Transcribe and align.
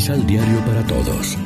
Misal 0.00 0.26
Diario 0.26 0.64
para 0.64 0.86
Todos. 0.86 1.36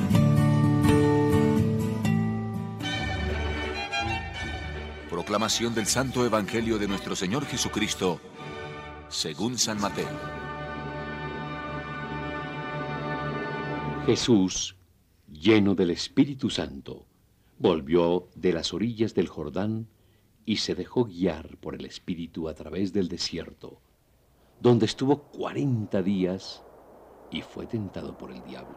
Proclamación 5.11 5.75
del 5.75 5.87
Santo 5.87 6.25
Evangelio 6.25 6.79
de 6.79 6.86
nuestro 6.86 7.17
Señor 7.17 7.46
Jesucristo, 7.46 8.21
según 9.09 9.59
San 9.59 9.80
Mateo. 9.80 10.07
Jesús, 14.07 14.77
lleno 15.32 15.75
del 15.75 15.91
Espíritu 15.91 16.48
Santo, 16.48 17.07
volvió 17.59 18.29
de 18.36 18.52
las 18.52 18.73
orillas 18.73 19.14
del 19.14 19.27
Jordán 19.27 19.89
y 20.46 20.59
se 20.59 20.77
dejó 20.77 21.07
guiar 21.07 21.57
por 21.57 21.75
el 21.75 21.84
Espíritu 21.86 22.49
a 22.49 22.55
través 22.55 22.93
del 22.93 23.08
desierto, 23.08 23.80
donde 24.61 24.86
estuvo 24.86 25.25
cuarenta 25.25 26.02
días 26.02 26.63
y 27.31 27.43
fue 27.43 27.67
tentado 27.67 28.17
por 28.17 28.31
el 28.31 28.43
diablo. 28.45 28.77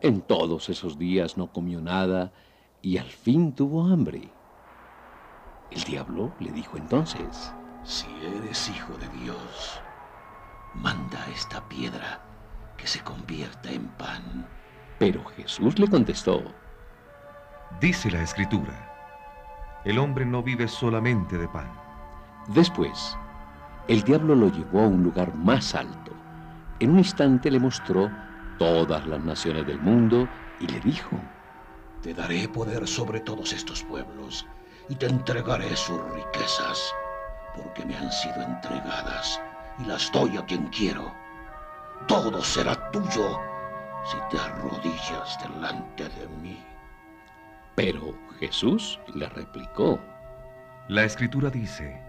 En 0.00 0.22
todos 0.22 0.68
esos 0.68 0.98
días 0.98 1.36
no 1.36 1.52
comió 1.52 1.80
nada 1.80 2.32
y 2.82 2.98
al 2.98 3.10
fin 3.10 3.54
tuvo 3.54 3.86
hambre. 3.86 4.30
El 5.70 5.82
diablo 5.82 6.32
le 6.38 6.50
dijo 6.52 6.76
entonces, 6.76 7.52
Si 7.82 8.06
eres 8.22 8.68
hijo 8.70 8.94
de 8.98 9.08
Dios, 9.20 9.80
manda 10.74 11.22
a 11.22 11.30
esta 11.30 11.68
piedra 11.68 12.20
que 12.76 12.86
se 12.86 13.00
convierta 13.02 13.70
en 13.70 13.88
pan. 13.88 14.48
Pero 14.98 15.24
Jesús 15.24 15.78
le 15.78 15.88
contestó, 15.88 16.42
Dice 17.80 18.10
la 18.10 18.22
Escritura, 18.22 18.88
el 19.84 19.98
hombre 19.98 20.24
no 20.24 20.42
vive 20.42 20.68
solamente 20.68 21.36
de 21.36 21.48
pan. 21.48 21.70
Después, 22.48 23.16
el 23.88 24.02
diablo 24.02 24.34
lo 24.34 24.50
llevó 24.50 24.80
a 24.80 24.88
un 24.88 25.02
lugar 25.02 25.34
más 25.34 25.74
alto. 25.74 26.12
En 26.80 26.90
un 26.90 26.98
instante 26.98 27.50
le 27.50 27.58
mostró 27.58 28.08
todas 28.56 29.04
las 29.08 29.20
naciones 29.24 29.66
del 29.66 29.80
mundo 29.80 30.28
y 30.60 30.68
le 30.68 30.78
dijo, 30.78 31.18
Te 32.02 32.14
daré 32.14 32.48
poder 32.48 32.86
sobre 32.86 33.18
todos 33.18 33.52
estos 33.52 33.82
pueblos 33.82 34.46
y 34.88 34.94
te 34.94 35.06
entregaré 35.06 35.74
sus 35.76 36.00
riquezas, 36.12 36.94
porque 37.56 37.84
me 37.84 37.96
han 37.96 38.12
sido 38.12 38.40
entregadas 38.42 39.40
y 39.80 39.86
las 39.86 40.12
doy 40.12 40.36
a 40.36 40.46
quien 40.46 40.68
quiero. 40.68 41.12
Todo 42.06 42.40
será 42.44 42.90
tuyo 42.92 43.40
si 44.04 44.16
te 44.30 44.40
arrodillas 44.40 45.36
delante 45.42 46.04
de 46.04 46.28
mí. 46.40 46.64
Pero 47.74 48.16
Jesús 48.38 49.00
le 49.14 49.28
replicó, 49.28 49.98
La 50.86 51.02
Escritura 51.02 51.50
dice, 51.50 52.00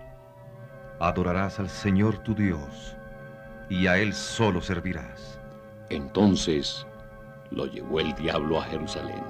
adorarás 0.99 1.59
al 1.59 1.69
Señor 1.69 2.19
tu 2.19 2.35
Dios 2.35 2.98
y 3.69 3.87
a 3.87 3.97
Él 3.97 4.13
solo 4.13 4.61
servirás. 4.61 5.39
Entonces 5.89 6.85
lo 7.51 7.65
llevó 7.65 7.99
el 7.99 8.13
diablo 8.15 8.59
a 8.59 8.65
Jerusalén, 8.65 9.23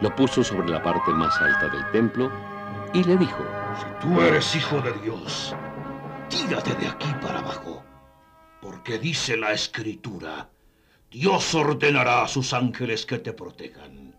lo 0.00 0.14
puso 0.14 0.42
sobre 0.42 0.68
la 0.68 0.82
parte 0.82 1.12
más 1.12 1.40
alta 1.40 1.68
del 1.68 1.90
templo 1.90 2.30
y 2.92 3.04
le 3.04 3.16
dijo, 3.16 3.44
Si 3.78 4.06
tú 4.06 4.20
eres 4.20 4.54
hijo 4.56 4.80
de 4.80 4.92
Dios, 5.00 5.54
tírate 6.28 6.74
de 6.74 6.88
aquí 6.88 7.12
para 7.20 7.40
abajo, 7.40 7.84
porque 8.60 8.98
dice 8.98 9.36
la 9.36 9.52
Escritura, 9.52 10.48
Dios 11.10 11.54
ordenará 11.54 12.22
a 12.22 12.28
sus 12.28 12.52
ángeles 12.52 13.06
que 13.06 13.18
te 13.18 13.32
protejan. 13.32 14.14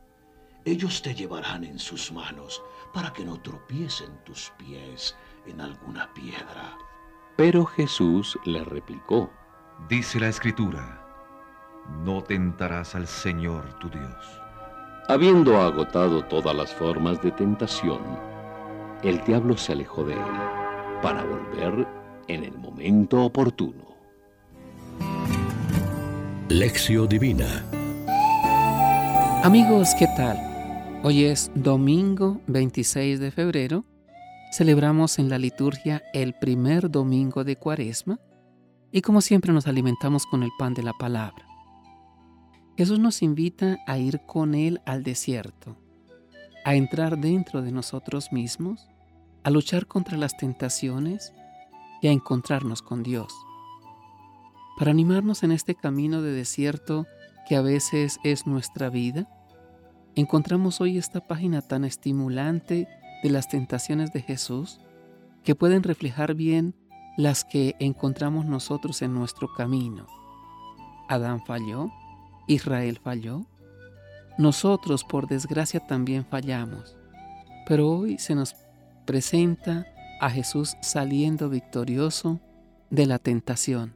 Ellos 0.66 1.02
te 1.02 1.14
llevarán 1.14 1.64
en 1.64 1.80
sus 1.80 2.12
manos 2.12 2.62
para 2.94 3.14
que 3.14 3.24
no 3.24 3.42
tropiecen 3.42 4.24
tus 4.24 4.52
pies 4.58 5.16
en 5.46 5.62
alguna 5.62 6.14
piedra. 6.14 6.78
Pero 7.40 7.64
Jesús 7.64 8.38
le 8.44 8.66
replicó, 8.66 9.32
Dice 9.88 10.20
la 10.20 10.28
Escritura, 10.28 11.02
no 12.04 12.22
tentarás 12.22 12.96
al 12.96 13.08
Señor 13.08 13.80
tu 13.80 13.90
Dios. 13.90 14.42
Habiendo 15.08 15.56
agotado 15.56 16.26
todas 16.26 16.54
las 16.54 16.76
formas 16.76 17.22
de 17.22 17.32
tentación, 17.32 18.02
el 19.04 19.24
diablo 19.24 19.56
se 19.56 19.72
alejó 19.72 20.04
de 20.04 20.16
él 20.16 20.20
para 21.02 21.24
volver 21.24 21.88
en 22.28 22.44
el 22.44 22.58
momento 22.58 23.24
oportuno. 23.24 23.86
Lección 26.50 27.08
Divina. 27.08 27.64
Amigos, 29.46 29.92
¿qué 29.98 30.08
tal? 30.18 30.38
Hoy 31.04 31.24
es 31.24 31.50
domingo 31.56 32.42
26 32.48 33.22
de 33.22 33.32
febrero. 33.32 33.86
Celebramos 34.52 35.20
en 35.20 35.30
la 35.30 35.38
liturgia 35.38 36.02
el 36.12 36.34
primer 36.34 36.90
domingo 36.90 37.44
de 37.44 37.56
Cuaresma 37.56 38.20
y 38.92 39.02
como 39.02 39.22
siempre 39.22 39.54
nos 39.54 39.68
alimentamos 39.68 40.26
con 40.26 40.42
el 40.42 40.50
pan 40.58 40.74
de 40.74 40.82
la 40.82 40.94
palabra. 40.94 41.46
Jesús 42.76 42.98
nos 42.98 43.22
invita 43.22 43.78
a 43.86 44.00
ir 44.00 44.22
con 44.26 44.56
Él 44.56 44.82
al 44.88 45.04
desierto, 45.04 45.78
a 46.66 46.74
entrar 46.74 47.20
dentro 47.20 47.62
de 47.62 47.72
nosotros 47.72 48.32
mismos, 48.32 48.90
a 49.44 49.52
luchar 49.52 49.86
contra 49.86 50.18
las 50.18 50.36
tentaciones 50.36 51.32
y 52.02 52.08
a 52.08 52.12
encontrarnos 52.12 52.82
con 52.82 53.04
Dios. 53.04 53.32
Para 54.80 54.90
animarnos 54.90 55.44
en 55.44 55.52
este 55.52 55.76
camino 55.76 56.24
de 56.24 56.32
desierto 56.32 57.06
que 57.48 57.56
a 57.56 57.62
veces 57.62 58.20
es 58.24 58.48
nuestra 58.48 58.90
vida, 58.90 59.30
encontramos 60.16 60.82
hoy 60.82 60.98
esta 60.98 61.28
página 61.28 61.62
tan 61.62 61.86
estimulante 61.86 62.88
de 63.24 63.30
las 63.30 63.48
tentaciones 63.48 64.14
de 64.14 64.22
Jesús 64.22 64.80
que 65.44 65.56
pueden 65.56 65.84
reflejar 65.84 66.36
bien 66.36 66.76
las 67.18 67.44
que 67.44 67.76
encontramos 67.80 68.46
nosotros 68.46 69.02
en 69.02 69.14
nuestro 69.14 69.54
camino. 69.54 70.08
Adán 71.08 71.44
falló, 71.46 71.92
Israel 72.48 73.00
falló, 73.04 73.46
nosotros 74.38 75.04
por 75.04 75.28
desgracia 75.28 75.80
también 75.86 76.26
fallamos, 76.26 76.96
pero 77.68 77.90
hoy 77.90 78.18
se 78.20 78.36
nos 78.36 78.56
presenta 79.06 79.86
a 80.22 80.30
Jesús 80.30 80.78
saliendo 80.82 81.50
victorioso 81.50 82.40
de 82.90 83.06
la 83.06 83.20
tentación. 83.20 83.96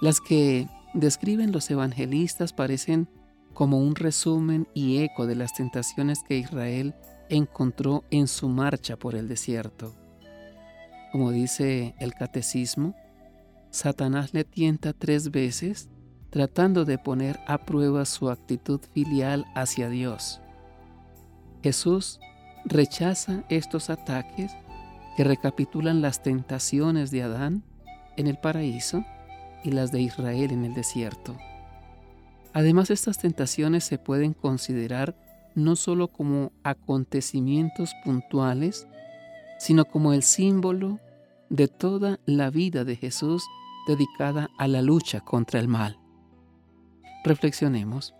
Las 0.00 0.20
que 0.20 0.68
describen 0.92 1.52
los 1.52 1.70
evangelistas 1.70 2.52
parecen 2.52 3.08
como 3.54 3.78
un 3.78 3.94
resumen 3.94 4.68
y 4.74 4.98
eco 4.98 5.26
de 5.26 5.36
las 5.36 5.54
tentaciones 5.54 6.22
que 6.22 6.36
Israel 6.36 6.94
encontró 7.28 8.04
en 8.10 8.28
su 8.28 8.48
marcha 8.48 8.96
por 8.96 9.14
el 9.14 9.28
desierto. 9.28 9.94
Como 11.12 11.30
dice 11.30 11.94
el 11.98 12.14
catecismo, 12.14 12.94
Satanás 13.70 14.34
le 14.34 14.44
tienta 14.44 14.92
tres 14.92 15.30
veces 15.30 15.88
tratando 16.30 16.84
de 16.84 16.98
poner 16.98 17.40
a 17.46 17.58
prueba 17.58 18.04
su 18.04 18.28
actitud 18.30 18.80
filial 18.92 19.46
hacia 19.54 19.88
Dios. 19.88 20.40
Jesús 21.62 22.20
rechaza 22.64 23.44
estos 23.48 23.90
ataques 23.90 24.52
que 25.16 25.24
recapitulan 25.24 26.02
las 26.02 26.22
tentaciones 26.22 27.10
de 27.10 27.22
Adán 27.22 27.64
en 28.16 28.26
el 28.26 28.38
paraíso 28.38 29.04
y 29.64 29.70
las 29.70 29.92
de 29.92 30.00
Israel 30.02 30.52
en 30.52 30.64
el 30.64 30.74
desierto. 30.74 31.36
Además, 32.52 32.90
estas 32.90 33.18
tentaciones 33.18 33.84
se 33.84 33.98
pueden 33.98 34.32
considerar 34.32 35.14
no 35.56 35.74
solo 35.74 36.08
como 36.08 36.52
acontecimientos 36.62 37.90
puntuales, 38.04 38.86
sino 39.58 39.86
como 39.86 40.12
el 40.12 40.22
símbolo 40.22 41.00
de 41.48 41.66
toda 41.66 42.20
la 42.26 42.50
vida 42.50 42.84
de 42.84 42.94
Jesús 42.94 43.42
dedicada 43.88 44.50
a 44.58 44.68
la 44.68 44.82
lucha 44.82 45.20
contra 45.20 45.58
el 45.58 45.66
mal. 45.66 45.98
Reflexionemos. 47.24 48.14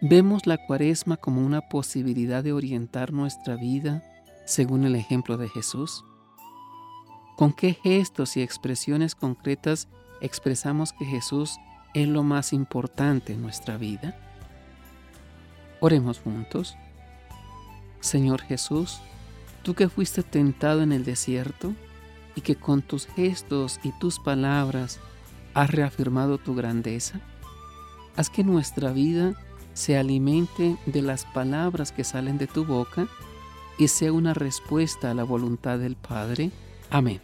¿Vemos 0.00 0.46
la 0.46 0.58
cuaresma 0.58 1.16
como 1.16 1.44
una 1.44 1.60
posibilidad 1.60 2.42
de 2.42 2.52
orientar 2.52 3.12
nuestra 3.12 3.56
vida 3.56 4.02
según 4.44 4.84
el 4.84 4.96
ejemplo 4.96 5.36
de 5.36 5.48
Jesús? 5.48 6.04
¿Con 7.36 7.52
qué 7.52 7.74
gestos 7.74 8.36
y 8.36 8.42
expresiones 8.42 9.14
concretas 9.14 9.88
expresamos 10.20 10.92
que 10.92 11.04
Jesús 11.04 11.58
es 11.94 12.08
lo 12.08 12.24
más 12.24 12.52
importante 12.52 13.34
en 13.34 13.42
nuestra 13.42 13.76
vida? 13.76 14.27
Oremos 15.80 16.18
juntos. 16.18 16.76
Señor 18.00 18.42
Jesús, 18.42 19.00
tú 19.62 19.74
que 19.74 19.88
fuiste 19.88 20.22
tentado 20.22 20.82
en 20.82 20.92
el 20.92 21.04
desierto 21.04 21.74
y 22.34 22.40
que 22.40 22.56
con 22.56 22.82
tus 22.82 23.06
gestos 23.06 23.80
y 23.82 23.92
tus 23.92 24.18
palabras 24.18 25.00
has 25.54 25.70
reafirmado 25.70 26.38
tu 26.38 26.54
grandeza, 26.54 27.20
haz 28.16 28.30
que 28.30 28.44
nuestra 28.44 28.92
vida 28.92 29.34
se 29.74 29.96
alimente 29.96 30.76
de 30.86 31.02
las 31.02 31.24
palabras 31.24 31.92
que 31.92 32.04
salen 32.04 32.38
de 32.38 32.48
tu 32.48 32.64
boca 32.64 33.06
y 33.78 33.88
sea 33.88 34.12
una 34.12 34.34
respuesta 34.34 35.10
a 35.10 35.14
la 35.14 35.22
voluntad 35.22 35.78
del 35.78 35.94
Padre. 35.94 36.50
Amén. 36.90 37.20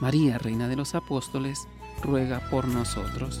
María, 0.00 0.36
Reina 0.36 0.68
de 0.68 0.76
los 0.76 0.94
Apóstoles, 0.94 1.58
ruega 2.02 2.40
por 2.50 2.68
nosotros. 2.68 3.40